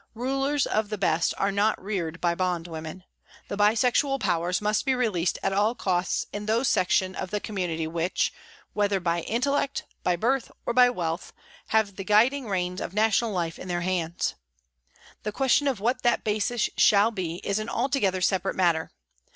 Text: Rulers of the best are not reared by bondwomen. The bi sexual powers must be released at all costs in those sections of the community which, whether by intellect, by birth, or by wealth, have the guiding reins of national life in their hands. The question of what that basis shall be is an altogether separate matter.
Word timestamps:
Rulers 0.15 0.65
of 0.65 0.89
the 0.89 0.97
best 0.97 1.31
are 1.37 1.51
not 1.51 1.79
reared 1.79 2.19
by 2.19 2.33
bondwomen. 2.33 3.03
The 3.49 3.55
bi 3.55 3.75
sexual 3.75 4.17
powers 4.17 4.59
must 4.59 4.83
be 4.83 4.95
released 4.95 5.37
at 5.43 5.53
all 5.53 5.75
costs 5.75 6.25
in 6.33 6.47
those 6.47 6.67
sections 6.69 7.15
of 7.17 7.29
the 7.29 7.39
community 7.39 7.85
which, 7.85 8.33
whether 8.73 8.99
by 8.99 9.21
intellect, 9.21 9.85
by 10.01 10.15
birth, 10.15 10.51
or 10.65 10.73
by 10.73 10.89
wealth, 10.89 11.33
have 11.67 11.97
the 11.97 12.03
guiding 12.03 12.47
reins 12.49 12.81
of 12.81 12.95
national 12.95 13.31
life 13.31 13.59
in 13.59 13.67
their 13.67 13.81
hands. 13.81 14.33
The 15.21 15.31
question 15.31 15.67
of 15.67 15.79
what 15.79 16.01
that 16.01 16.23
basis 16.23 16.67
shall 16.77 17.11
be 17.11 17.35
is 17.43 17.59
an 17.59 17.69
altogether 17.69 18.21
separate 18.21 18.55
matter. 18.55 18.89